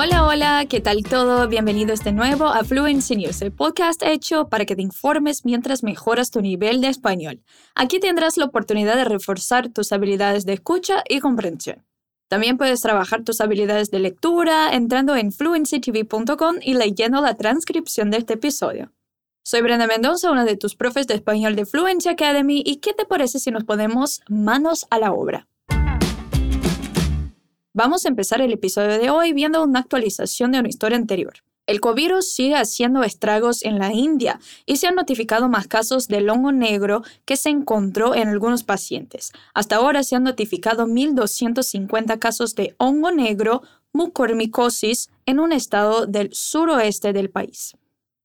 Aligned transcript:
Hola, 0.00 0.24
hola, 0.24 0.66
¿qué 0.68 0.80
tal 0.80 1.02
todo? 1.02 1.48
Bienvenidos 1.48 2.04
de 2.04 2.12
nuevo 2.12 2.46
a 2.46 2.62
Fluency 2.62 3.16
News, 3.16 3.42
el 3.42 3.50
podcast 3.50 4.00
hecho 4.04 4.48
para 4.48 4.64
que 4.64 4.76
te 4.76 4.82
informes 4.82 5.44
mientras 5.44 5.82
mejoras 5.82 6.30
tu 6.30 6.40
nivel 6.40 6.80
de 6.80 6.86
español. 6.86 7.42
Aquí 7.74 7.98
tendrás 7.98 8.36
la 8.36 8.44
oportunidad 8.44 8.94
de 8.94 9.04
reforzar 9.04 9.70
tus 9.70 9.90
habilidades 9.90 10.46
de 10.46 10.52
escucha 10.52 11.02
y 11.08 11.18
comprensión. 11.18 11.84
También 12.28 12.58
puedes 12.58 12.80
trabajar 12.80 13.24
tus 13.24 13.40
habilidades 13.40 13.90
de 13.90 13.98
lectura 13.98 14.72
entrando 14.72 15.16
en 15.16 15.32
fluencytv.com 15.32 16.58
y 16.62 16.74
leyendo 16.74 17.20
la 17.20 17.34
transcripción 17.34 18.12
de 18.12 18.18
este 18.18 18.34
episodio. 18.34 18.92
Soy 19.44 19.62
Brenda 19.62 19.88
Mendoza, 19.88 20.30
una 20.30 20.44
de 20.44 20.56
tus 20.56 20.76
profes 20.76 21.08
de 21.08 21.14
español 21.14 21.56
de 21.56 21.66
Fluency 21.66 22.08
Academy, 22.08 22.62
y 22.64 22.76
¿qué 22.76 22.94
te 22.94 23.04
parece 23.04 23.40
si 23.40 23.50
nos 23.50 23.64
ponemos 23.64 24.20
manos 24.28 24.86
a 24.90 25.00
la 25.00 25.10
obra? 25.10 25.48
Vamos 27.78 28.04
a 28.04 28.08
empezar 28.08 28.40
el 28.40 28.52
episodio 28.52 28.98
de 28.98 29.08
hoy 29.08 29.32
viendo 29.32 29.62
una 29.62 29.78
actualización 29.78 30.50
de 30.50 30.58
una 30.58 30.68
historia 30.68 30.98
anterior. 30.98 31.34
El 31.68 31.80
COVID 31.80 32.22
sigue 32.22 32.56
haciendo 32.56 33.04
estragos 33.04 33.64
en 33.64 33.78
la 33.78 33.92
India 33.92 34.40
y 34.66 34.78
se 34.78 34.88
han 34.88 34.96
notificado 34.96 35.48
más 35.48 35.68
casos 35.68 36.08
del 36.08 36.28
hongo 36.28 36.50
negro 36.50 37.04
que 37.24 37.36
se 37.36 37.50
encontró 37.50 38.16
en 38.16 38.26
algunos 38.26 38.64
pacientes. 38.64 39.30
Hasta 39.54 39.76
ahora 39.76 40.02
se 40.02 40.16
han 40.16 40.24
notificado 40.24 40.88
1.250 40.88 42.18
casos 42.18 42.56
de 42.56 42.74
hongo 42.78 43.12
negro 43.12 43.62
mucormicosis 43.92 45.08
en 45.24 45.38
un 45.38 45.52
estado 45.52 46.06
del 46.06 46.34
suroeste 46.34 47.12
del 47.12 47.30
país. 47.30 47.76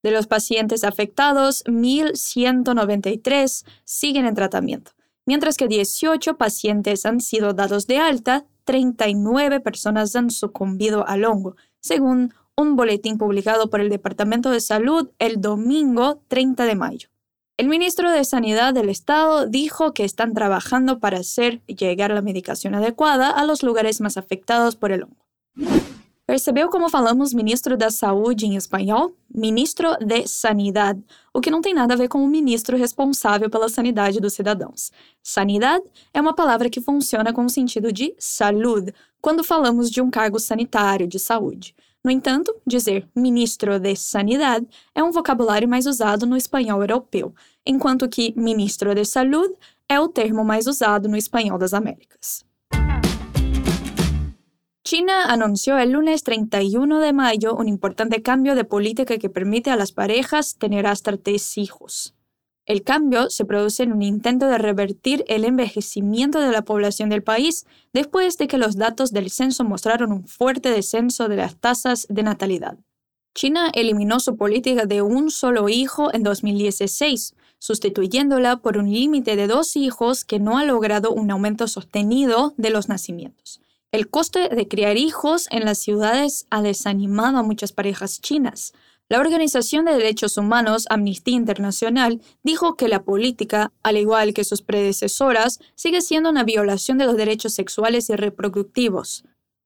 De 0.02 0.10
los 0.10 0.26
pacientes 0.26 0.84
afectados, 0.84 1.64
1.193 1.66 3.66
siguen 3.84 4.26
en 4.26 4.34
tratamiento, 4.34 4.94
mientras 5.28 5.58
que 5.58 5.68
18 5.68 6.38
pacientes 6.38 7.06
han 7.06 7.22
sido 7.22 7.54
dados 7.54 7.86
de 7.86 8.00
alta, 8.00 8.48
39 8.64 9.60
personas 9.60 10.16
han 10.16 10.30
sucumbido 10.30 11.08
al 11.08 11.26
hongo, 11.26 11.56
según 11.80 12.34
un 12.56 12.76
boletín 12.76 13.18
publicado 13.18 13.70
por 13.70 13.82
el 13.82 13.90
Departamento 13.90 14.52
de 14.52 14.62
Salud 14.62 15.10
el 15.20 15.42
domingo 15.42 16.22
30 16.28 16.66
de 16.66 16.76
mayo. 16.76 17.10
El 17.58 17.68
ministro 17.68 18.12
de 18.12 18.24
Sanidad 18.24 18.74
del 18.74 18.90
Estado 18.90 19.46
dijo 19.46 19.94
que 19.94 20.06
están 20.06 20.34
trabajando 20.34 21.00
para 21.00 21.20
hacer 21.20 21.62
llegar 21.66 22.12
la 22.12 22.22
medicación 22.22 22.74
adecuada 22.74 23.30
a 23.30 23.46
los 23.46 23.62
lugares 23.62 24.02
más 24.02 24.18
afectados 24.18 24.76
por 24.76 24.92
el 24.92 25.04
hongo. 25.04 25.24
Percebeu 26.34 26.68
como 26.68 26.90
falamos 26.90 27.32
ministro 27.32 27.78
da 27.78 27.92
Saúde 27.92 28.48
em 28.48 28.56
espanhol? 28.56 29.16
Ministro 29.32 29.96
de 30.04 30.28
Sanidade, 30.28 31.00
o 31.32 31.40
que 31.40 31.52
não 31.52 31.62
tem 31.62 31.76
nada 31.76 31.94
a 31.94 31.98
ver 31.98 32.08
com 32.08 32.26
o 32.26 32.28
ministro 32.28 32.76
responsável 32.76 33.52
pela 33.52 33.70
sanidade 33.70 34.20
dos 34.20 34.34
cidadãos. 34.34 34.92
Sanidade 35.22 35.84
é 36.12 36.20
uma 36.20 36.34
palavra 36.34 36.72
que 36.72 36.82
funciona 36.82 37.32
com 37.32 37.46
o 37.46 37.50
sentido 37.52 37.94
de 37.94 38.16
saúde, 38.18 38.92
quando 39.22 39.44
falamos 39.44 39.92
de 39.92 40.02
um 40.02 40.10
cargo 40.10 40.40
sanitário 40.40 41.06
de 41.08 41.20
saúde. 41.20 41.76
No 42.04 42.10
entanto, 42.10 42.52
dizer 42.66 43.08
ministro 43.16 43.80
de 43.80 43.96
Sanidade 43.96 44.66
é 44.96 45.04
um 45.04 45.12
vocabulário 45.12 45.70
mais 45.70 45.86
usado 45.86 46.26
no 46.26 46.36
espanhol 46.36 46.82
europeu, 46.82 47.32
enquanto 47.64 48.10
que 48.10 48.34
ministro 48.36 48.96
de 48.96 49.06
Saúde 49.06 49.54
é 49.88 50.00
o 50.00 50.08
termo 50.08 50.44
mais 50.44 50.66
usado 50.66 51.08
no 51.08 51.16
espanhol 51.16 51.60
das 51.60 51.76
Américas. 51.76 52.44
China 54.86 55.28
anunció 55.28 55.78
el 55.78 55.92
lunes 55.92 56.24
31 56.24 57.00
de 57.00 57.14
mayo 57.14 57.56
un 57.56 57.70
importante 57.70 58.22
cambio 58.22 58.54
de 58.54 58.66
política 58.66 59.18
que 59.18 59.30
permite 59.30 59.72
a 59.72 59.78
las 59.78 59.94
parejas 59.94 60.58
tener 60.58 60.88
hasta 60.88 61.16
tres 61.16 61.58
hijos. 61.58 62.16
El 62.66 62.84
cambio 62.84 63.30
se 63.30 63.46
produce 63.46 63.84
en 63.84 63.94
un 63.94 64.02
intento 64.02 64.48
de 64.48 64.58
revertir 64.58 65.24
el 65.30 65.46
envejecimiento 65.46 66.42
de 66.42 66.52
la 66.52 66.64
población 66.64 67.08
del 67.08 67.24
país 67.24 67.66
después 67.94 68.38
de 68.38 68.48
que 68.48 68.58
los 68.58 68.76
datos 68.76 69.14
del 69.14 69.30
censo 69.32 69.64
mostraron 69.64 70.12
un 70.12 70.28
fuerte 70.28 70.70
descenso 70.70 71.30
de 71.30 71.38
las 71.38 71.56
tasas 71.56 72.06
de 72.10 72.24
natalidad. 72.24 72.78
China 73.34 73.72
eliminó 73.74 74.20
su 74.20 74.36
política 74.36 74.86
de 74.86 75.02
un 75.02 75.32
solo 75.32 75.70
hijo 75.70 76.14
en 76.14 76.24
2016, 76.24 77.36
sustituyéndola 77.58 78.58
por 78.58 78.78
un 78.78 78.92
límite 78.92 79.38
de 79.38 79.48
dos 79.48 79.78
hijos 79.78 80.26
que 80.26 80.40
no 80.40 80.58
ha 80.58 80.66
logrado 80.66 81.12
un 81.12 81.32
aumento 81.32 81.70
sostenido 81.70 82.54
de 82.58 82.70
los 82.70 82.90
nacimientos. 82.90 83.62
El 83.94 84.10
coste 84.10 84.50
de 84.50 84.68
criar 84.68 84.98
hijos 84.98 85.48
en 85.52 85.66
las 85.66 85.78
ciudades 85.78 86.48
ha 86.50 86.64
desanimado 86.64 87.38
a 87.38 87.44
muchas 87.44 87.74
parejas 87.74 88.22
chinas. 88.22 88.74
La 89.08 89.20
Organización 89.20 89.86
de 89.86 89.94
Derechos 89.94 90.36
Humanos 90.36 90.88
Amnistía 90.90 91.36
Internacional 91.36 92.20
dijo 92.42 92.76
que 92.76 92.88
la 92.88 93.04
política, 93.04 93.72
al 93.84 93.98
igual 93.98 94.34
que 94.34 94.46
sus 94.46 94.64
predecesoras, 94.64 95.60
sigue 95.76 96.02
siendo 96.02 96.32
una 96.32 96.44
violación 96.44 96.98
de 96.98 97.06
los 97.06 97.16
derechos 97.16 97.54
sexuales 97.54 98.10
y 98.10 98.16
reproductivos. 98.16 99.26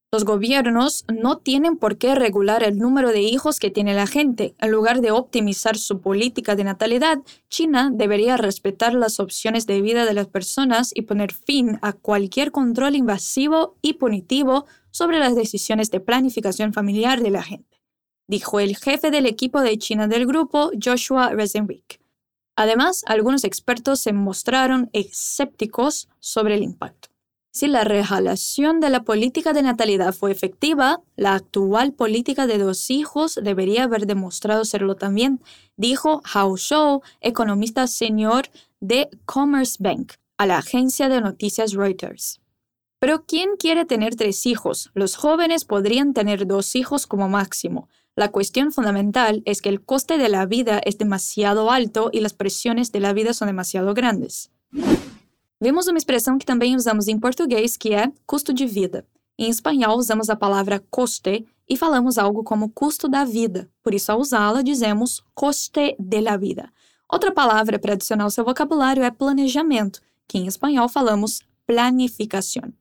Los 0.09 0.23
gobiernos 0.23 1.03
no 1.13 1.38
tienen 1.38 1.75
por 1.75 1.97
qué 1.97 2.16
regular 2.16 2.63
el 2.63 2.78
número 2.78 3.12
de 3.12 3.22
hijos 3.22 3.59
que 3.59 3.69
tiene 3.69 3.94
la 3.94 4.07
gente. 4.07 4.56
En 4.59 4.72
lugar 4.72 5.01
de 5.01 5.12
optimizar 5.12 5.78
su 5.78 6.00
política 6.00 6.56
de 6.56 6.63
natalidad, 6.63 7.18
China 7.50 7.91
debería 7.94 8.38
respetar 8.38 8.94
las 8.94 9.19
opciones 9.19 9.66
de 9.67 9.81
vida 9.81 10.06
de 10.06 10.13
las 10.13 10.28
personas 10.28 10.91
y 10.96 11.01
poner 11.01 11.34
fin 11.34 11.78
a 11.81 11.91
cualquier 11.91 12.51
control 12.51 12.96
invasivo 12.96 13.75
y 13.81 13.96
punitivo 13.96 14.66
sobre 14.91 15.19
las 15.19 15.35
decisiones 15.35 15.91
de 15.91 16.00
planificación 16.00 16.72
familiar 16.72 17.22
de 17.22 17.31
la 17.31 17.44
gente, 17.44 17.81
dijo 18.29 18.62
el 18.62 18.78
jefe 18.78 19.12
del 19.12 19.25
equipo 19.25 19.59
de 19.59 19.78
China 19.78 20.07
del 20.07 20.25
grupo, 20.25 20.72
Joshua 20.81 21.31
Rezenwick. 21.31 22.00
Además, 22.56 23.03
algunos 23.07 23.44
expertos 23.44 24.00
se 24.00 24.13
mostraron 24.13 24.90
escépticos 24.94 26.07
sobre 26.19 26.56
el 26.56 26.63
impacto. 26.63 27.09
Si 27.52 27.68
la 27.68 27.84
rejalación 27.84 28.80
de 28.80 28.90
la 28.90 29.03
política 29.03 29.53
de 29.53 29.63
natalidad 29.63 30.13
fue 30.13 30.31
efectiva, 30.31 31.02
la 31.16 31.34
actual 31.34 31.94
política 31.94 32.46
de 32.46 32.59
dos 32.59 32.91
hijos 32.91 33.40
debería 33.41 33.85
haber 33.85 34.06
demostrado 34.06 34.63
serlo 34.63 34.96
también, 34.96 35.41
dijo 35.75 36.22
Hao 36.31 36.56
Shou, 36.58 37.02
economista 37.19 37.88
senior 37.88 38.47
de 38.80 39.09
Commerce 39.25 39.78
Bank, 39.80 40.13
a 40.38 40.46
la 40.46 40.59
agencia 40.59 41.09
de 41.09 41.22
noticias 41.22 41.74
Reuters. 41.74 42.40
Pero 43.00 43.25
¿quién 43.25 43.52
quiere 43.58 43.85
tener 43.85 44.16
tres 44.16 44.46
hijos? 44.46 44.91
Los 44.94 45.16
jóvenes 45.16 45.66
podrían 45.66 46.14
tener 46.14 46.47
dos 46.47 46.75
hijos 46.75 47.08
como 47.08 47.29
máximo. 47.29 47.90
La 48.16 48.31
cuestión 48.31 48.72
fundamental 48.72 49.44
es 49.46 49.62
que 49.62 49.69
el 49.69 49.84
coste 49.84 50.18
de 50.18 50.29
la 50.29 50.47
vida 50.47 50.79
es 50.84 50.97
demasiado 50.97 51.69
alto 51.69 52.09
y 52.12 52.22
las 52.22 52.34
presiones 52.34 52.91
de 52.91 53.00
la 53.00 53.14
vida 53.14 53.34
son 53.34 53.47
demasiado 53.47 53.94
grandes. 53.94 54.52
Vemos 55.59 55.88
uma 55.88 55.97
expressão 55.97 56.38
que 56.38 56.45
também 56.45 56.75
usamos 56.75 57.07
em 57.07 57.19
português, 57.19 57.75
que 57.75 57.94
é 57.94 58.12
custo 58.25 58.53
de 58.53 58.66
vida. 58.66 59.06
Em 59.40 59.50
espanhol, 59.50 59.97
usamos 59.97 60.29
a 60.29 60.35
palavra 60.35 60.84
coste 60.91 61.47
e 61.68 61.75
falamos 61.75 62.18
algo 62.18 62.44
como 62.44 62.69
custo 62.69 63.07
da 63.07 63.23
vida. 63.23 63.69
Por 63.84 63.94
isso, 63.94 64.12
ao 64.12 64.19
usá-la, 64.19 64.62
dizemos 64.62 65.23
coste 65.34 65.96
de 66.00 66.22
la 66.22 66.38
vida. 66.38 66.72
Outra 67.09 67.31
palavra 67.31 67.79
para 67.79 67.94
adicionar 67.94 68.25
ao 68.25 68.29
seu 68.29 68.46
vocabulário 68.46 69.03
é 69.03 69.09
planejamento, 69.09 70.01
que 70.28 70.38
em 70.38 70.46
espanhol 70.47 70.88
falamos 70.90 71.41
planificação. 71.66 72.72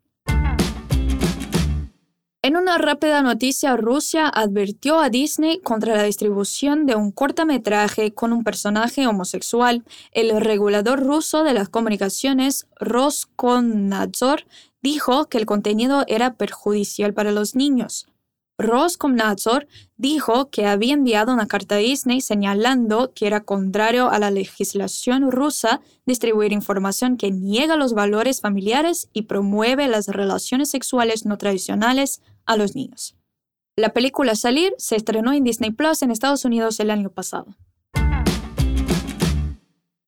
En 2.46 2.56
una 2.56 2.78
rápida 2.78 3.22
noticia, 3.22 3.76
Rusia 3.76 4.28
advirtió 4.28 5.00
a 5.00 5.10
Disney 5.10 5.58
contra 5.62 5.96
la 5.96 6.04
distribución 6.04 6.86
de 6.86 6.94
un 6.94 7.10
cortometraje 7.10 8.14
con 8.14 8.32
un 8.32 8.44
personaje 8.44 9.08
homosexual. 9.08 9.82
El 10.12 10.40
regulador 10.40 11.02
ruso 11.02 11.42
de 11.42 11.54
las 11.54 11.68
comunicaciones, 11.68 12.68
Roskomnadzor, 12.78 14.44
dijo 14.80 15.26
que 15.26 15.38
el 15.38 15.46
contenido 15.46 16.04
era 16.06 16.34
perjudicial 16.34 17.12
para 17.14 17.32
los 17.32 17.56
niños. 17.56 18.06
Roskomnadzor 18.58 19.66
dijo 19.96 20.48
que 20.48 20.66
había 20.66 20.94
enviado 20.94 21.32
una 21.32 21.46
carta 21.46 21.74
a 21.74 21.78
Disney 21.78 22.20
señalando 22.20 23.12
que 23.12 23.26
era 23.26 23.40
contrario 23.40 24.08
a 24.08 24.18
la 24.18 24.30
legislación 24.30 25.30
rusa 25.30 25.80
distribuir 26.06 26.52
información 26.52 27.16
que 27.16 27.30
niega 27.30 27.76
los 27.76 27.92
valores 27.92 28.40
familiares 28.40 29.10
y 29.12 29.22
promueve 29.22 29.88
las 29.88 30.06
relaciones 30.06 30.70
sexuales 30.70 31.26
no 31.26 31.36
tradicionales 31.36 32.22
a 32.46 32.56
los 32.56 32.74
niños. 32.74 33.16
La 33.76 33.92
película 33.92 34.34
Salir 34.34 34.74
se 34.78 34.96
estrenó 34.96 35.32
en 35.32 35.44
Disney 35.44 35.70
Plus 35.70 36.02
en 36.02 36.10
Estados 36.10 36.44
Unidos 36.44 36.80
el 36.80 36.90
año 36.90 37.10
pasado. 37.10 37.54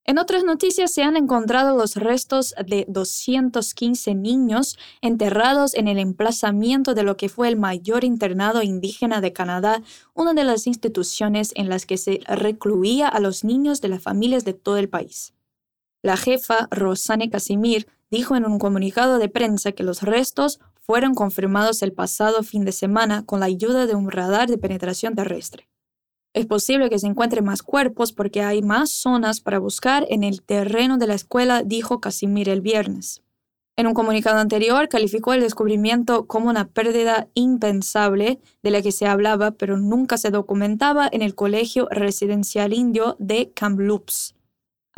En 0.09 0.17
otras 0.17 0.43
noticias 0.43 0.91
se 0.91 1.03
han 1.03 1.19
encontrado 1.19 1.77
los 1.77 1.95
restos 1.97 2.55
de 2.67 2.87
215 2.89 4.15
niños 4.15 4.79
enterrados 5.03 5.75
en 5.75 5.87
el 5.87 5.99
emplazamiento 5.99 6.95
de 6.95 7.03
lo 7.03 7.19
que 7.19 7.29
fue 7.29 7.49
el 7.49 7.59
mayor 7.59 8.05
internado 8.05 8.63
indígena 8.63 9.21
de 9.21 9.35
Canadá, 9.35 9.83
una 10.15 10.33
de 10.33 10.45
las 10.45 10.67
instituciones 10.67 11.53
en 11.57 11.69
las 11.69 11.85
que 11.85 11.99
se 11.99 12.21
recluía 12.27 13.07
a 13.07 13.21
los 13.21 13.45
niños 13.45 13.83
de 13.83 13.89
las 13.89 14.03
familias 14.03 14.47
de 14.47 14.55
todo 14.55 14.79
el 14.79 14.89
país. 14.89 15.35
La 16.03 16.17
jefa, 16.17 16.69
Rosane 16.71 17.29
Casimir, 17.29 17.87
dijo 18.11 18.35
en 18.35 18.47
un 18.47 18.59
comunicado 18.59 19.19
de 19.19 19.29
prensa 19.29 19.73
que 19.73 19.83
los 19.83 20.01
restos 20.01 20.59
fueron 20.89 21.15
confirmados 21.15 21.83
el 21.83 21.93
pasado 21.93 22.43
fin 22.43 22.65
de 22.65 22.73
semana 22.73 23.23
con 23.27 23.41
la 23.41 23.47
ayuda 23.47 23.87
de 23.87 23.95
un 23.95 24.11
radar 24.11 24.49
de 24.49 24.57
penetración 24.57 25.15
terrestre. 25.15 25.69
Es 26.33 26.47
posible 26.47 26.89
que 26.89 26.99
se 26.99 27.07
encuentren 27.07 27.45
más 27.45 27.63
cuerpos 27.63 28.13
porque 28.13 28.41
hay 28.41 28.63
más 28.63 28.91
zonas 28.91 29.43
para 29.43 29.59
buscar 29.59 30.07
en 30.09 30.25
el 30.25 30.43
terreno 30.43 30.97
de 30.97 31.07
la 31.07 31.13
escuela, 31.13 31.63
dijo 31.63 32.01
Casimir 32.01 32.49
el 32.49 32.63
viernes. 32.63 33.23
En 33.77 33.87
un 33.87 33.93
comunicado 33.93 34.39
anterior 34.39 34.89
calificó 34.89 35.35
el 35.35 35.43
descubrimiento 35.43 36.27
como 36.27 36.49
una 36.49 36.69
pérdida 36.69 37.29
impensable 37.35 38.41
de 38.63 38.71
la 38.71 38.81
que 38.81 38.91
se 38.91 39.07
hablaba 39.07 39.51
pero 39.51 39.77
nunca 39.77 40.17
se 40.17 40.31
documentaba 40.31 41.07
en 41.13 41.21
el 41.21 41.35
colegio 41.35 41.87
residencial 41.91 42.73
indio 42.73 43.15
de 43.19 43.53
Kamloops. 43.55 44.35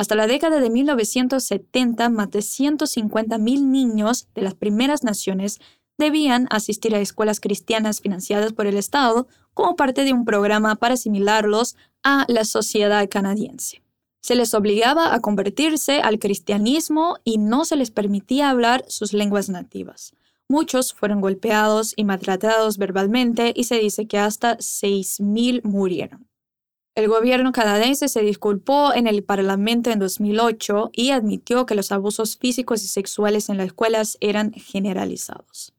Hasta 0.00 0.14
la 0.14 0.26
década 0.26 0.60
de 0.60 0.70
1970, 0.70 2.08
más 2.08 2.30
de 2.30 2.38
150.000 2.38 3.66
niños 3.66 4.28
de 4.34 4.40
las 4.40 4.54
primeras 4.54 5.04
naciones 5.04 5.60
debían 6.00 6.48
asistir 6.50 6.96
a 6.96 7.00
escuelas 7.00 7.38
cristianas 7.38 8.00
financiadas 8.00 8.52
por 8.52 8.66
el 8.66 8.76
Estado 8.76 9.28
como 9.54 9.76
parte 9.76 10.02
de 10.02 10.12
un 10.12 10.24
programa 10.24 10.74
para 10.74 10.94
asimilarlos 10.94 11.76
a 12.02 12.24
la 12.26 12.44
sociedad 12.44 13.08
canadiense. 13.08 13.82
Se 14.20 14.34
les 14.34 14.52
obligaba 14.52 15.14
a 15.14 15.20
convertirse 15.20 16.00
al 16.00 16.18
cristianismo 16.18 17.18
y 17.22 17.38
no 17.38 17.64
se 17.64 17.76
les 17.76 17.90
permitía 17.90 18.50
hablar 18.50 18.84
sus 18.88 19.12
lenguas 19.12 19.48
nativas. 19.48 20.12
Muchos 20.48 20.92
fueron 20.92 21.20
golpeados 21.20 21.94
y 21.94 22.04
maltratados 22.04 22.76
verbalmente 22.76 23.52
y 23.54 23.64
se 23.64 23.78
dice 23.78 24.06
que 24.08 24.18
hasta 24.18 24.58
6.000 24.58 25.62
murieron. 25.62 26.26
El 26.96 27.08
gobierno 27.08 27.52
canadiense 27.52 28.08
se 28.08 28.20
disculpó 28.20 28.92
en 28.92 29.06
el 29.06 29.22
Parlamento 29.22 29.90
en 29.90 30.00
2008 30.00 30.90
y 30.92 31.10
admitió 31.10 31.64
que 31.64 31.76
los 31.76 31.92
abusos 31.92 32.36
físicos 32.36 32.82
y 32.82 32.88
sexuales 32.88 33.48
en 33.48 33.58
las 33.58 33.68
escuelas 33.68 34.18
eran 34.20 34.52
generalizados. 34.52 35.72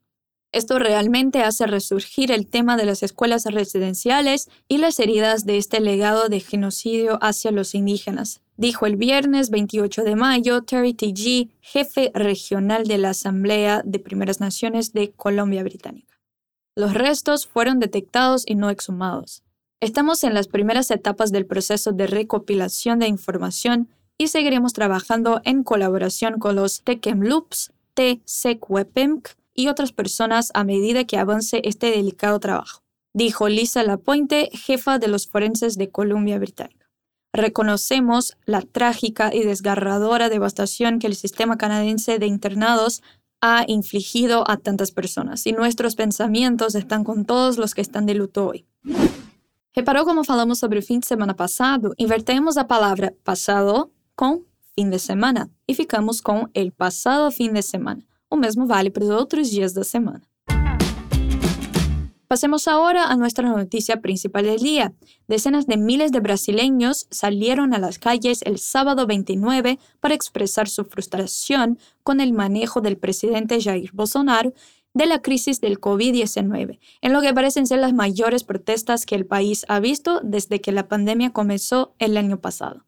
Esto 0.52 0.78
realmente 0.78 1.42
hace 1.42 1.66
resurgir 1.66 2.30
el 2.30 2.46
tema 2.46 2.76
de 2.76 2.84
las 2.84 3.02
escuelas 3.02 3.46
residenciales 3.46 4.50
y 4.68 4.76
las 4.76 5.00
heridas 5.00 5.46
de 5.46 5.56
este 5.56 5.80
legado 5.80 6.28
de 6.28 6.40
genocidio 6.40 7.18
hacia 7.22 7.50
los 7.52 7.74
indígenas, 7.74 8.42
dijo 8.58 8.84
el 8.84 8.96
viernes 8.96 9.48
28 9.48 10.04
de 10.04 10.14
mayo 10.14 10.62
Terry 10.62 10.92
T.G., 10.92 11.48
jefe 11.62 12.10
regional 12.12 12.86
de 12.86 12.98
la 12.98 13.10
Asamblea 13.10 13.80
de 13.82 13.98
Primeras 13.98 14.40
Naciones 14.40 14.92
de 14.92 15.12
Colombia 15.12 15.62
Británica. 15.62 16.20
Los 16.76 16.92
restos 16.92 17.46
fueron 17.46 17.80
detectados 17.80 18.44
y 18.46 18.54
no 18.54 18.68
exhumados. 18.68 19.42
Estamos 19.80 20.22
en 20.22 20.34
las 20.34 20.48
primeras 20.48 20.90
etapas 20.90 21.32
del 21.32 21.46
proceso 21.46 21.92
de 21.92 22.06
recopilación 22.06 22.98
de 22.98 23.08
información 23.08 23.88
y 24.18 24.28
seguiremos 24.28 24.74
trabajando 24.74 25.40
en 25.44 25.64
colaboración 25.64 26.38
con 26.38 26.56
los 26.56 26.82
Tekemloops, 26.82 27.72
T-Sekwepemk 27.94 29.28
y 29.54 29.68
otras 29.68 29.92
personas 29.92 30.50
a 30.54 30.64
medida 30.64 31.04
que 31.04 31.18
avance 31.18 31.60
este 31.64 31.90
delicado 31.90 32.40
trabajo, 32.40 32.82
dijo 33.12 33.48
Lisa 33.48 33.82
Lapointe, 33.82 34.50
jefa 34.52 34.98
de 34.98 35.08
los 35.08 35.26
forenses 35.26 35.76
de 35.76 35.90
Columbia 35.90 36.38
Británica. 36.38 36.90
Reconocemos 37.32 38.36
la 38.44 38.60
trágica 38.60 39.34
y 39.34 39.42
desgarradora 39.42 40.28
devastación 40.28 40.98
que 40.98 41.06
el 41.06 41.14
sistema 41.14 41.56
canadiense 41.56 42.18
de 42.18 42.26
internados 42.26 43.02
ha 43.40 43.64
infligido 43.66 44.48
a 44.48 44.56
tantas 44.56 44.92
personas 44.92 45.46
y 45.46 45.52
nuestros 45.52 45.96
pensamientos 45.96 46.74
están 46.74 47.04
con 47.04 47.24
todos 47.24 47.58
los 47.58 47.74
que 47.74 47.80
están 47.80 48.06
de 48.06 48.14
luto 48.14 48.46
hoy. 48.46 48.66
Reparou 49.74 50.04
como 50.04 50.22
falamos 50.22 50.58
sobre 50.58 50.80
o 50.80 50.82
fim 50.82 51.00
de 51.00 51.06
semana 51.06 51.34
passado? 51.34 51.94
Invertemos 51.96 52.58
a 52.58 52.68
palavra 52.68 53.14
passado 53.24 53.90
com 54.14 54.44
fim 54.76 54.90
de 54.90 54.98
semana 54.98 55.50
e 55.66 55.74
ficamos 55.74 56.20
com 56.20 56.46
el 56.52 56.72
passado 56.72 57.30
fim 57.30 57.52
de 57.52 57.62
semana. 57.62 58.04
O 58.32 58.36
mesmo 58.36 58.66
vale 58.66 58.90
para 58.90 59.04
os 59.04 59.10
outros 59.10 59.50
dias 59.50 59.74
da 59.74 59.84
semana. 59.84 60.22
Pasemos 62.26 62.66
ahora 62.66 63.02
a 63.12 63.14
nuestra 63.14 63.46
noticia 63.46 64.00
principal 64.00 64.44
del 64.44 64.58
día. 64.58 64.94
Decenas 65.28 65.66
de 65.66 65.76
miles 65.76 66.12
de 66.12 66.20
brasileños 66.20 67.06
salieron 67.10 67.74
a 67.74 67.78
las 67.78 67.98
calles 67.98 68.40
el 68.46 68.56
sábado 68.58 69.06
29 69.06 69.78
para 70.00 70.14
expresar 70.14 70.66
su 70.66 70.86
frustración 70.86 71.78
con 72.02 72.22
el 72.22 72.32
manejo 72.32 72.80
del 72.80 72.96
presidente 72.96 73.60
Jair 73.60 73.90
Bolsonaro 73.92 74.54
de 74.94 75.04
la 75.04 75.20
crisis 75.20 75.60
del 75.60 75.78
COVID-19, 75.78 76.78
en 77.02 77.12
lo 77.12 77.20
que 77.20 77.34
parecen 77.34 77.66
ser 77.66 77.80
las 77.80 77.92
mayores 77.92 78.44
protestas 78.44 79.04
que 79.04 79.14
el 79.14 79.26
país 79.26 79.66
ha 79.68 79.78
visto 79.78 80.20
desde 80.24 80.62
que 80.62 80.72
la 80.72 80.88
pandemia 80.88 81.34
comenzó 81.34 81.94
el 81.98 82.16
año 82.16 82.40
pasado. 82.40 82.86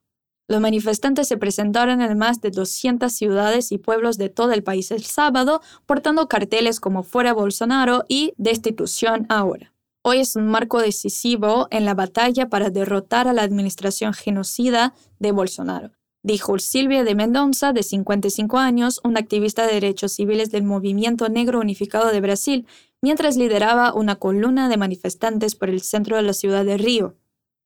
Los 0.55 0.61
manifestantes 0.61 1.27
se 1.27 1.37
presentaron 1.37 2.01
en 2.01 2.17
más 2.17 2.41
de 2.41 2.53
200 2.53 3.13
ciudades 3.13 3.73
y 3.73 3.79
pueblos 3.79 4.19
de 4.19 4.29
todo 4.29 4.53
el 4.53 4.63
país 4.63 4.93
el 4.93 5.03
sábado, 5.03 5.61
portando 5.85 6.29
carteles 6.29 6.79
como 6.79 7.03
Fuera 7.03 7.33
Bolsonaro 7.33 8.05
y 8.09 8.35
Destitución 8.37 9.27
ahora. 9.29 9.73
Hoy 10.03 10.19
es 10.19 10.37
un 10.37 10.47
marco 10.47 10.79
decisivo 10.79 11.67
en 11.73 11.85
la 11.85 11.95
batalla 11.95 12.51
para 12.51 12.71
derrotar 12.71 13.27
a 13.27 13.33
la 13.33 13.43
administración 13.43 14.15
genocida 14.15 14.95
de 15.19 15.33
Bolsonaro, 15.33 15.91
dijo 16.23 16.57
Silvia 16.61 17.03
de 17.03 17.17
Mendonça, 17.17 17.73
de 17.73 17.83
55 17.83 18.57
años, 18.57 19.01
una 19.03 19.19
activista 19.19 19.67
de 19.67 19.73
derechos 19.73 20.13
civiles 20.13 20.53
del 20.53 20.63
Movimiento 20.63 21.29
Negro 21.29 21.59
Unificado 21.59 22.13
de 22.13 22.21
Brasil, 22.21 22.65
mientras 23.03 23.37
lideraba 23.37 23.93
una 23.93 24.15
columna 24.21 24.69
de 24.69 24.77
manifestantes 24.77 25.57
por 25.57 25.69
el 25.69 25.81
centro 25.81 26.15
de 26.15 26.23
la 26.23 26.33
ciudad 26.33 26.65
de 26.65 26.79
Río. 26.79 27.17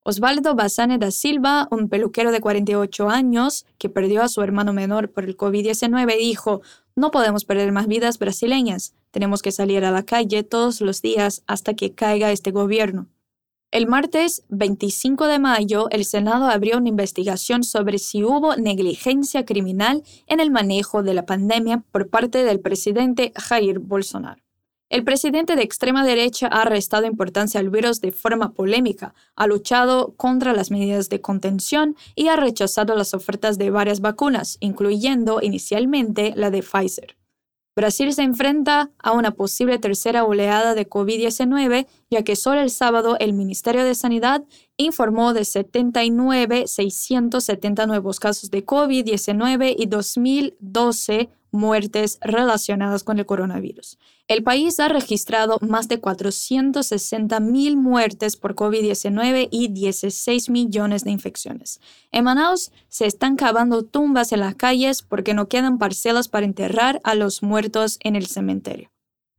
Osvaldo 0.09 0.55
Bazane 0.55 0.97
da 0.97 1.11
Silva, 1.11 1.67
un 1.69 1.87
peluquero 1.87 2.31
de 2.31 2.41
48 2.41 3.09
años 3.09 3.67
que 3.77 3.89
perdió 3.89 4.23
a 4.23 4.27
su 4.27 4.41
hermano 4.41 4.73
menor 4.73 5.11
por 5.11 5.23
el 5.23 5.37
COVID-19, 5.37 6.17
dijo, 6.17 6.61
no 6.95 7.11
podemos 7.11 7.45
perder 7.45 7.71
más 7.71 7.85
vidas 7.85 8.17
brasileñas, 8.17 8.95
tenemos 9.11 9.43
que 9.43 9.51
salir 9.51 9.85
a 9.85 9.91
la 9.91 10.01
calle 10.01 10.41
todos 10.41 10.81
los 10.81 11.03
días 11.03 11.43
hasta 11.45 11.75
que 11.75 11.93
caiga 11.93 12.31
este 12.31 12.49
gobierno. 12.49 13.07
El 13.69 13.85
martes 13.85 14.43
25 14.49 15.27
de 15.27 15.37
mayo, 15.37 15.91
el 15.91 16.03
Senado 16.05 16.45
abrió 16.45 16.79
una 16.79 16.89
investigación 16.89 17.63
sobre 17.63 17.99
si 17.99 18.23
hubo 18.23 18.55
negligencia 18.55 19.45
criminal 19.45 20.01
en 20.25 20.39
el 20.39 20.49
manejo 20.49 21.03
de 21.03 21.13
la 21.13 21.27
pandemia 21.27 21.83
por 21.91 22.09
parte 22.09 22.43
del 22.43 22.61
presidente 22.61 23.31
Jair 23.35 23.77
Bolsonaro. 23.77 24.41
El 24.89 25.03
presidente 25.03 25.55
de 25.55 25.61
extrema 25.61 26.03
derecha 26.03 26.47
ha 26.47 26.65
restado 26.65 27.05
importancia 27.05 27.59
al 27.59 27.69
virus 27.69 28.01
de 28.01 28.11
forma 28.11 28.53
polémica, 28.53 29.13
ha 29.35 29.45
luchado 29.45 30.15
contra 30.17 30.51
las 30.51 30.71
medidas 30.71 31.09
de 31.09 31.21
contención 31.21 31.95
y 32.15 32.29
ha 32.29 32.35
rechazado 32.35 32.95
las 32.95 33.13
ofertas 33.13 33.59
de 33.59 33.69
varias 33.69 34.01
vacunas, 34.01 34.57
incluyendo 34.61 35.41
inicialmente 35.43 36.33
la 36.35 36.49
de 36.49 36.63
Pfizer. 36.63 37.15
Brasil 37.75 38.11
se 38.13 38.23
enfrenta 38.23 38.89
a 38.97 39.11
una 39.11 39.29
posible 39.31 39.77
tercera 39.77 40.23
oleada 40.25 40.73
de 40.73 40.89
COVID-19, 40.89 41.85
ya 42.09 42.23
que 42.23 42.35
solo 42.35 42.59
el 42.59 42.71
sábado 42.71 43.15
el 43.19 43.33
Ministerio 43.33 43.83
de 43.85 43.93
Sanidad 43.93 44.43
informó 44.75 45.33
de 45.33 45.41
79.670 45.41 47.87
nuevos 47.87 48.19
casos 48.19 48.49
de 48.49 48.65
COVID-19 48.65 49.75
y 49.77 49.87
2.012 49.87 51.29
muertes 51.51 52.17
relacionadas 52.21 53.03
con 53.03 53.19
el 53.19 53.25
coronavirus. 53.25 53.97
El 54.27 54.43
país 54.43 54.79
ha 54.79 54.87
registrado 54.87 55.57
más 55.61 55.87
de 55.87 56.01
460.000 56.01 57.75
muertes 57.75 58.37
por 58.37 58.55
COVID-19 58.55 59.47
y 59.51 59.69
16 59.69 60.49
millones 60.49 61.03
de 61.03 61.11
infecciones. 61.11 61.79
En 62.11 62.25
Manaus 62.25 62.71
se 62.87 63.05
están 63.05 63.35
cavando 63.35 63.83
tumbas 63.83 64.31
en 64.31 64.41
las 64.41 64.55
calles 64.55 65.01
porque 65.01 65.33
no 65.33 65.47
quedan 65.47 65.77
parcelas 65.77 66.27
para 66.27 66.45
enterrar 66.45 67.01
a 67.03 67.15
los 67.15 67.41
muertos 67.43 67.97
en 68.03 68.15
el 68.15 68.27
cementerio. 68.27 68.91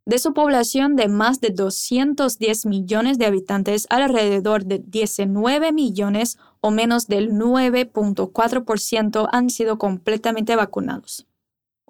De 0.07 0.19
su 0.19 0.33
población 0.33 0.97
de 0.97 1.07
más 1.07 1.41
de 1.41 1.51
210 1.51 2.67
millones 2.67 3.17
de 3.19 3.27
habitantes, 3.27 3.87
alrededor 3.91 4.65
de 4.65 4.81
19 4.85 5.71
millones 5.71 6.37
o 6.61 6.73
menos 6.73 7.07
del 7.07 7.31
9.4% 7.31 9.29
han 9.31 9.51
sido 9.51 9.79
completamente 9.79 10.57
vacunados. 10.57 11.29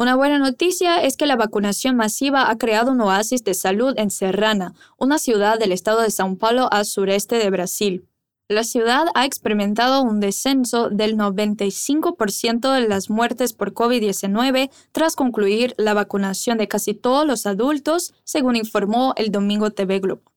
Una 0.00 0.16
buena 0.16 0.38
noticia 0.38 1.02
es 1.02 1.18
que 1.18 1.26
la 1.26 1.36
vacunación 1.36 1.94
masiva 1.94 2.48
ha 2.50 2.56
creado 2.56 2.92
un 2.92 3.02
oasis 3.02 3.44
de 3.44 3.52
salud 3.52 3.92
en 3.98 4.10
Serrana, 4.10 4.72
una 4.96 5.18
ciudad 5.18 5.58
del 5.58 5.72
estado 5.72 6.00
de 6.00 6.08
São 6.08 6.38
Paulo 6.38 6.72
al 6.72 6.86
sureste 6.86 7.36
de 7.36 7.50
Brasil. 7.50 8.08
La 8.48 8.64
ciudad 8.64 9.08
ha 9.14 9.26
experimentado 9.26 10.02
un 10.02 10.20
descenso 10.20 10.88
del 10.88 11.18
95% 11.18 12.72
de 12.72 12.88
las 12.88 13.10
muertes 13.10 13.52
por 13.52 13.74
COVID-19 13.74 14.70
tras 14.92 15.16
concluir 15.16 15.74
la 15.76 15.92
vacunación 15.92 16.56
de 16.56 16.66
casi 16.66 16.94
todos 16.94 17.26
los 17.26 17.44
adultos, 17.44 18.14
según 18.24 18.56
informó 18.56 19.12
el 19.18 19.30
domingo 19.30 19.70
TV 19.70 19.98
Globo. 19.98 20.29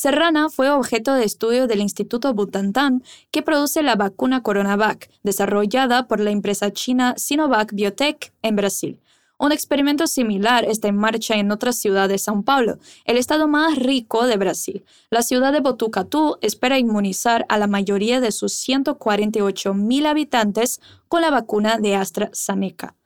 Serrana 0.00 0.48
fue 0.48 0.70
objeto 0.70 1.12
de 1.12 1.24
estudio 1.24 1.66
del 1.66 1.82
Instituto 1.82 2.32
Butantan, 2.32 3.02
que 3.30 3.42
produce 3.42 3.82
la 3.82 3.96
vacuna 3.96 4.42
CoronaVac, 4.42 5.10
desarrollada 5.22 6.08
por 6.08 6.20
la 6.20 6.30
empresa 6.30 6.72
china 6.72 7.12
Sinovac 7.18 7.74
Biotech 7.74 8.32
en 8.40 8.56
Brasil. 8.56 8.98
Un 9.38 9.52
experimento 9.52 10.06
similar 10.06 10.64
está 10.64 10.88
en 10.88 10.96
marcha 10.96 11.34
en 11.34 11.52
otra 11.52 11.72
ciudad 11.72 12.08
de 12.08 12.14
São 12.14 12.42
Paulo, 12.42 12.78
el 13.04 13.18
estado 13.18 13.46
más 13.46 13.76
rico 13.76 14.26
de 14.26 14.38
Brasil. 14.38 14.86
La 15.10 15.20
ciudad 15.20 15.52
de 15.52 15.60
Botucatu 15.60 16.38
espera 16.40 16.78
inmunizar 16.78 17.44
a 17.50 17.58
la 17.58 17.66
mayoría 17.66 18.22
de 18.22 18.32
sus 18.32 18.54
148 18.54 19.74
mil 19.74 20.06
habitantes 20.06 20.80
con 21.08 21.20
la 21.20 21.30
vacuna 21.30 21.76
de 21.76 21.96
AstraZeneca. 21.96 22.96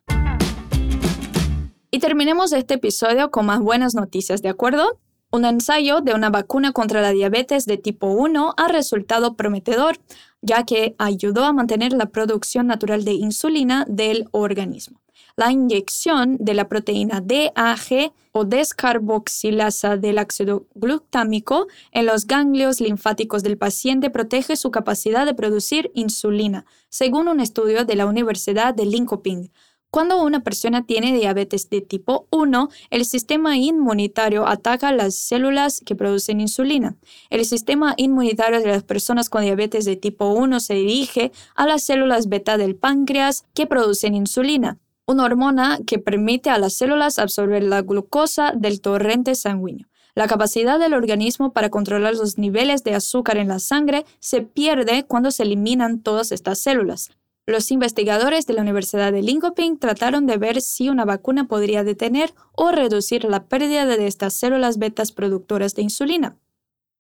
Y 1.90 1.98
terminemos 1.98 2.52
este 2.52 2.74
episodio 2.74 3.32
con 3.32 3.46
más 3.46 3.58
buenas 3.58 3.96
noticias, 3.96 4.42
¿de 4.42 4.48
acuerdo? 4.48 5.00
Un 5.35 5.45
ensayo 5.45 6.00
de 6.00 6.14
una 6.14 6.31
vacuna 6.31 6.71
contra 6.71 7.03
la 7.03 7.11
diabetes 7.11 7.67
de 7.67 7.76
tipo 7.76 8.07
1 8.07 8.55
ha 8.57 8.69
resultado 8.69 9.35
prometedor, 9.35 9.99
ya 10.43 10.62
que 10.62 10.95
ayudó 10.97 11.43
a 11.43 11.53
mantener 11.53 11.93
la 11.93 12.07
producción 12.07 12.69
natural 12.69 13.05
de 13.05 13.14
insulina 13.14 13.85
del 13.88 14.29
organismo. 14.31 15.00
la 15.37 15.50
inyección 15.50 16.37
de 16.38 16.55
la 16.55 16.69
proteína 16.69 17.21
DAG 17.21 18.12
o 18.31 18.45
descarboxilasa 18.45 19.97
del 19.97 20.19
ácido 20.19 20.67
glutámico 20.76 21.67
en 21.91 22.07
los 22.07 22.29
ganglios 22.29 22.81
linfáticos 22.81 23.43
del 23.43 23.59
paciente 23.59 24.11
protege 24.11 24.55
su 24.55 24.71
capacidad 24.71 25.26
de 25.26 25.35
producir 25.35 25.91
insulina, 25.95 26.64
según 26.88 27.26
un 27.26 27.41
estudio 27.41 27.85
de 27.85 27.97
la 27.97 28.07
Universidad 28.07 28.75
de 28.75 28.87
Linköping. 28.87 29.50
Cuando 29.94 30.24
una 30.24 30.40
persona 30.40 30.84
tiene 30.84 31.12
diabetes 31.12 31.70
de 31.70 31.80
tipo 31.80 32.26
1, 32.32 32.68
el 32.90 33.04
sistema 33.04 33.56
inmunitario 33.56 34.44
ataca 34.44 34.90
las 34.90 35.14
células 35.14 35.80
que 35.86 35.94
producen 35.94 36.40
insulina. 36.40 36.96
El 37.30 37.44
sistema 37.44 37.94
inmunitario 37.96 38.58
de 38.58 38.66
las 38.66 38.82
personas 38.82 39.30
con 39.30 39.42
diabetes 39.42 39.84
de 39.84 39.94
tipo 39.94 40.30
1 40.30 40.58
se 40.58 40.74
dirige 40.74 41.30
a 41.54 41.68
las 41.68 41.84
células 41.84 42.28
beta 42.28 42.58
del 42.58 42.74
páncreas 42.74 43.44
que 43.54 43.68
producen 43.68 44.16
insulina, 44.16 44.80
una 45.06 45.26
hormona 45.26 45.78
que 45.86 46.00
permite 46.00 46.50
a 46.50 46.58
las 46.58 46.72
células 46.72 47.20
absorber 47.20 47.62
la 47.62 47.82
glucosa 47.82 48.50
del 48.52 48.80
torrente 48.80 49.36
sanguíneo. 49.36 49.86
La 50.16 50.26
capacidad 50.26 50.80
del 50.80 50.94
organismo 50.94 51.52
para 51.52 51.70
controlar 51.70 52.16
los 52.16 52.36
niveles 52.36 52.82
de 52.82 52.96
azúcar 52.96 53.36
en 53.36 53.46
la 53.46 53.60
sangre 53.60 54.06
se 54.18 54.42
pierde 54.42 55.04
cuando 55.04 55.30
se 55.30 55.44
eliminan 55.44 56.00
todas 56.00 56.32
estas 56.32 56.58
células. 56.58 57.10
Los 57.46 57.70
investigadores 57.70 58.46
de 58.46 58.54
la 58.54 58.62
Universidad 58.62 59.12
de 59.12 59.20
Linköping 59.20 59.78
trataron 59.78 60.26
de 60.26 60.38
ver 60.38 60.62
si 60.62 60.88
una 60.88 61.04
vacuna 61.04 61.46
podría 61.46 61.84
detener 61.84 62.32
o 62.52 62.70
reducir 62.70 63.24
la 63.24 63.44
pérdida 63.44 63.84
de 63.84 64.06
estas 64.06 64.32
células 64.32 64.78
betas 64.78 65.12
productoras 65.12 65.74
de 65.74 65.82
insulina. 65.82 66.38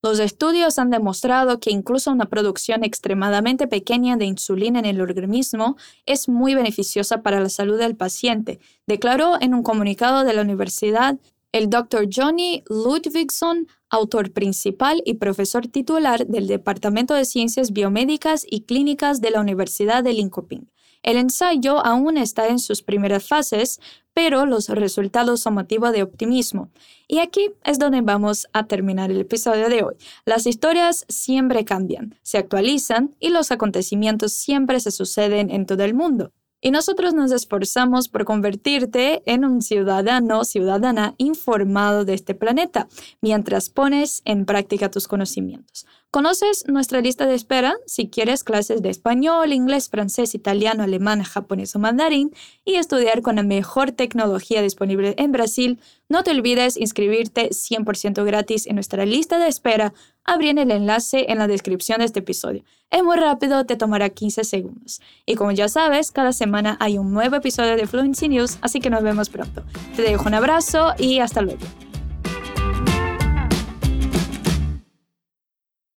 Los 0.02 0.18
estudios 0.18 0.78
han 0.78 0.90
demostrado 0.90 1.60
que 1.60 1.70
incluso 1.70 2.10
una 2.10 2.26
producción 2.26 2.84
extremadamente 2.84 3.66
pequeña 3.66 4.18
de 4.18 4.26
insulina 4.26 4.78
en 4.80 4.84
el 4.84 5.00
organismo 5.00 5.78
es 6.04 6.28
muy 6.28 6.54
beneficiosa 6.54 7.22
para 7.22 7.40
la 7.40 7.48
salud 7.48 7.78
del 7.78 7.96
paciente, 7.96 8.60
declaró 8.86 9.40
en 9.40 9.54
un 9.54 9.62
comunicado 9.62 10.24
de 10.24 10.34
la 10.34 10.42
universidad 10.42 11.18
el 11.54 11.70
Dr. 11.70 12.08
Johnny 12.12 12.64
Ludvigson, 12.68 13.68
autor 13.88 14.32
principal 14.32 15.00
y 15.06 15.14
profesor 15.14 15.68
titular 15.68 16.26
del 16.26 16.48
Departamento 16.48 17.14
de 17.14 17.24
Ciencias 17.24 17.70
Biomédicas 17.70 18.44
y 18.50 18.62
Clínicas 18.62 19.20
de 19.20 19.30
la 19.30 19.40
Universidad 19.40 20.02
de 20.02 20.14
Linköping. 20.14 20.68
El 21.04 21.16
ensayo 21.16 21.78
aún 21.86 22.18
está 22.18 22.48
en 22.48 22.58
sus 22.58 22.82
primeras 22.82 23.28
fases, 23.28 23.78
pero 24.12 24.46
los 24.46 24.68
resultados 24.68 25.42
son 25.42 25.54
motivo 25.54 25.92
de 25.92 26.02
optimismo. 26.02 26.70
Y 27.06 27.20
aquí 27.20 27.52
es 27.62 27.78
donde 27.78 28.00
vamos 28.00 28.48
a 28.52 28.66
terminar 28.66 29.12
el 29.12 29.20
episodio 29.20 29.68
de 29.68 29.84
hoy. 29.84 29.94
Las 30.24 30.48
historias 30.48 31.04
siempre 31.08 31.64
cambian, 31.64 32.18
se 32.22 32.38
actualizan 32.38 33.14
y 33.20 33.28
los 33.28 33.52
acontecimientos 33.52 34.32
siempre 34.32 34.80
se 34.80 34.90
suceden 34.90 35.52
en 35.52 35.66
todo 35.66 35.84
el 35.84 35.94
mundo 35.94 36.32
y 36.64 36.70
nosotros 36.70 37.12
nos 37.12 37.30
esforzamos 37.30 38.08
por 38.08 38.24
convertirte 38.24 39.22
en 39.26 39.44
un 39.44 39.60
ciudadano, 39.60 40.44
ciudadana 40.44 41.14
informado 41.18 42.06
de 42.06 42.14
este 42.14 42.34
planeta, 42.34 42.88
mientras 43.20 43.68
pones 43.68 44.22
en 44.24 44.46
práctica 44.46 44.90
tus 44.90 45.06
conocimientos. 45.06 45.84
¿Conoces 46.14 46.64
nuestra 46.68 47.00
lista 47.00 47.26
de 47.26 47.34
espera? 47.34 47.74
Si 47.86 48.08
quieres 48.08 48.44
clases 48.44 48.82
de 48.82 48.88
español, 48.88 49.52
inglés, 49.52 49.88
francés, 49.88 50.36
italiano, 50.36 50.84
alemán, 50.84 51.24
japonés 51.24 51.74
o 51.74 51.80
mandarín 51.80 52.32
y 52.64 52.76
estudiar 52.76 53.20
con 53.20 53.34
la 53.34 53.42
mejor 53.42 53.90
tecnología 53.90 54.62
disponible 54.62 55.16
en 55.18 55.32
Brasil, 55.32 55.80
no 56.08 56.22
te 56.22 56.30
olvides 56.30 56.76
inscribirte 56.76 57.48
100% 57.50 58.24
gratis 58.24 58.68
en 58.68 58.76
nuestra 58.76 59.04
lista 59.04 59.40
de 59.40 59.48
espera 59.48 59.92
abriendo 60.22 60.62
el 60.62 60.70
enlace 60.70 61.32
en 61.32 61.38
la 61.38 61.48
descripción 61.48 61.98
de 61.98 62.04
este 62.04 62.20
episodio. 62.20 62.62
Es 62.92 63.02
muy 63.02 63.16
rápido, 63.16 63.66
te 63.66 63.74
tomará 63.74 64.08
15 64.08 64.44
segundos. 64.44 65.00
Y 65.26 65.34
como 65.34 65.50
ya 65.50 65.68
sabes, 65.68 66.12
cada 66.12 66.30
semana 66.30 66.76
hay 66.78 66.96
un 66.96 67.12
nuevo 67.12 67.34
episodio 67.34 67.74
de 67.74 67.88
Fluency 67.88 68.28
News, 68.28 68.58
así 68.60 68.78
que 68.78 68.88
nos 68.88 69.02
vemos 69.02 69.30
pronto. 69.30 69.64
Te 69.96 70.02
dejo 70.02 70.28
un 70.28 70.34
abrazo 70.34 70.94
y 70.96 71.18
hasta 71.18 71.40
luego. 71.40 71.66